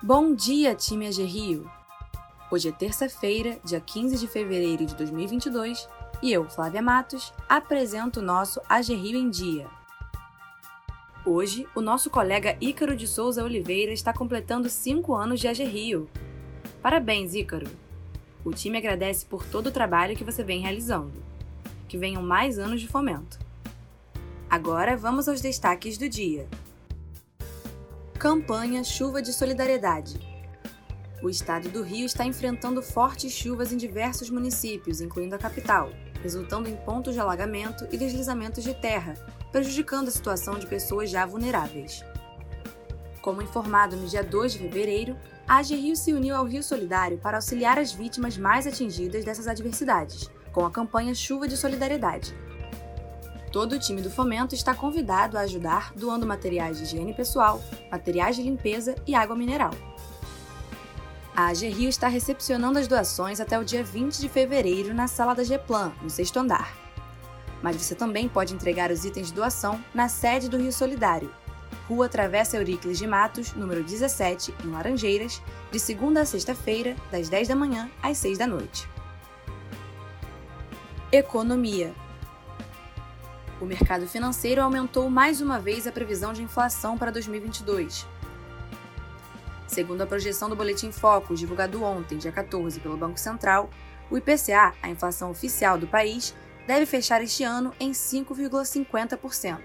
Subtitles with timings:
[0.00, 1.68] Bom dia, time AG Rio!
[2.52, 5.88] Hoje é terça-feira, dia 15 de fevereiro de 2022,
[6.22, 9.66] e eu, Flávia Matos, apresento o nosso AG Rio em Dia.
[11.26, 16.08] Hoje, o nosso colega Ícaro de Souza Oliveira está completando 5 anos de AG Rio.
[16.80, 17.66] Parabéns, Ícaro!
[18.44, 21.20] O time agradece por todo o trabalho que você vem realizando.
[21.88, 23.36] Que venham mais anos de fomento.
[24.48, 26.48] Agora vamos aos destaques do dia.
[28.18, 30.18] Campanha Chuva de Solidariedade.
[31.22, 36.68] O estado do Rio está enfrentando fortes chuvas em diversos municípios, incluindo a capital, resultando
[36.68, 39.14] em pontos de alagamento e deslizamentos de terra,
[39.52, 42.02] prejudicando a situação de pessoas já vulneráveis.
[43.22, 45.16] Como informado no dia 2 de fevereiro,
[45.46, 49.46] a AG Rio se uniu ao Rio Solidário para auxiliar as vítimas mais atingidas dessas
[49.46, 52.34] adversidades, com a campanha Chuva de Solidariedade,
[53.50, 58.36] Todo o time do Fomento está convidado a ajudar doando materiais de higiene pessoal, materiais
[58.36, 59.70] de limpeza e água mineral.
[61.34, 65.34] A AG Rio está recepcionando as doações até o dia 20 de fevereiro na sala
[65.34, 66.76] da Geplan, no sexto andar.
[67.62, 71.32] Mas você também pode entregar os itens de doação na sede do Rio Solidário,
[71.88, 77.48] Rua Travessa Euríclides de Matos, número 17, em Laranjeiras, de segunda a sexta-feira, das 10
[77.48, 78.86] da manhã às 6 da noite.
[81.10, 81.94] Economia
[83.60, 88.06] o mercado financeiro aumentou mais uma vez a previsão de inflação para 2022.
[89.66, 93.68] Segundo a projeção do Boletim Focus, divulgado ontem, dia 14, pelo Banco Central,
[94.10, 96.34] o IPCA, a inflação oficial do país,
[96.66, 99.58] deve fechar este ano em 5,50%.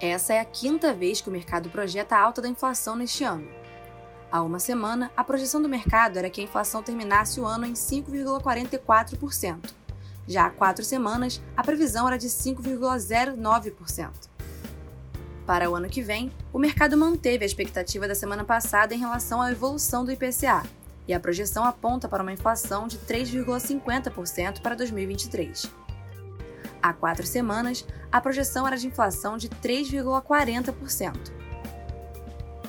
[0.00, 3.48] Essa é a quinta vez que o mercado projeta a alta da inflação neste ano.
[4.32, 7.72] Há uma semana, a projeção do mercado era que a inflação terminasse o ano em
[7.72, 9.79] 5,44%.
[10.30, 14.10] Já há quatro semanas, a previsão era de 5,09%.
[15.44, 19.42] Para o ano que vem, o mercado manteve a expectativa da semana passada em relação
[19.42, 20.62] à evolução do IPCA,
[21.08, 25.68] e a projeção aponta para uma inflação de 3,50% para 2023.
[26.80, 31.39] Há quatro semanas, a projeção era de inflação de 3,40%.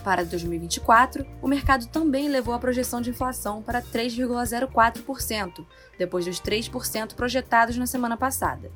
[0.04, 5.66] Para 2024, o mercado também levou a projeção de inflação para 3,04%,
[5.98, 8.72] depois dos 3% projetados na semana passada.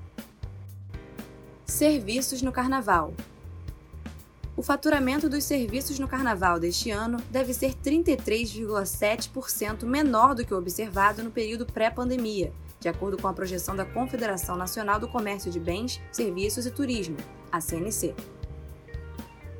[1.66, 3.14] Serviços no Carnaval.
[4.56, 10.58] O faturamento dos serviços no Carnaval deste ano deve ser 33,7% menor do que o
[10.58, 15.60] observado no período pré-pandemia, de acordo com a projeção da Confederação Nacional do Comércio de
[15.60, 17.18] Bens, Serviços e Turismo,
[17.52, 18.16] a CNC.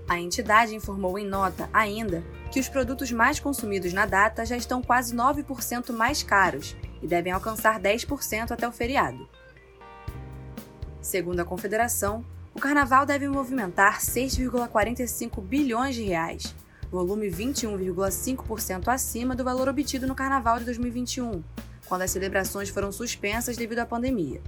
[0.08, 4.82] A entidade informou em nota ainda que os produtos mais consumidos na data já estão
[4.82, 9.28] quase 9% mais caros e devem alcançar 10% até o feriado.
[11.02, 12.24] Segundo a Confederação,
[12.54, 16.56] o carnaval deve movimentar 6,45 bilhões de reais,
[16.92, 21.44] volume 21,5% acima do valor obtido no carnaval de 2021,
[21.88, 24.42] quando as celebrações foram suspensas devido à pandemia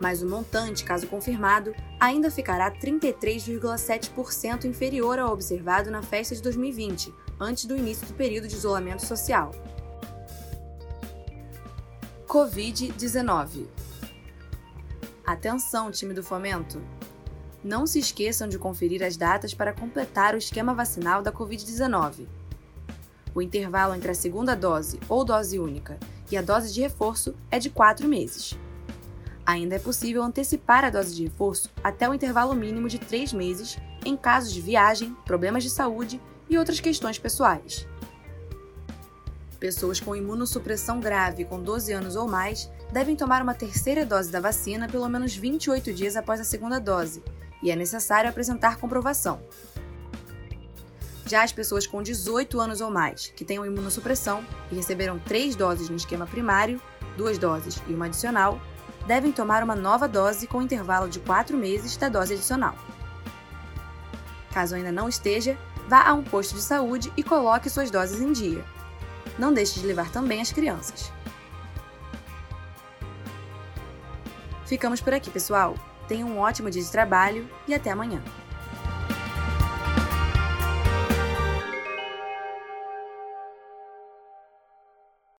[0.00, 7.12] mas o montante, caso confirmado, ainda ficará 33,7% inferior ao observado na festa de 2020,
[7.38, 9.52] antes do início do período de isolamento social.
[12.26, 13.66] Covid-19
[15.26, 16.82] Atenção, time do fomento!
[17.62, 22.26] Não se esqueçam de conferir as datas para completar o esquema vacinal da Covid-19.
[23.34, 25.98] O intervalo entre a segunda dose ou dose única
[26.30, 28.58] e a dose de reforço é de 4 meses.
[29.50, 33.76] Ainda é possível antecipar a dose de reforço até o intervalo mínimo de três meses
[34.04, 37.84] em casos de viagem, problemas de saúde e outras questões pessoais.
[39.58, 44.38] Pessoas com imunossupressão grave com 12 anos ou mais devem tomar uma terceira dose da
[44.38, 47.20] vacina pelo menos 28 dias após a segunda dose,
[47.60, 49.40] e é necessário apresentar comprovação.
[51.26, 55.88] Já as pessoas com 18 anos ou mais, que tenham imunossupressão e receberam três doses
[55.88, 56.80] no esquema primário,
[57.16, 58.60] duas doses e uma adicional,
[59.10, 62.76] devem tomar uma nova dose com intervalo de 4 meses da dose adicional.
[64.52, 65.58] Caso ainda não esteja,
[65.88, 68.64] vá a um posto de saúde e coloque suas doses em dia.
[69.36, 71.12] Não deixe de levar também as crianças.
[74.64, 75.74] Ficamos por aqui, pessoal.
[76.06, 78.22] Tenham um ótimo dia de trabalho e até amanhã.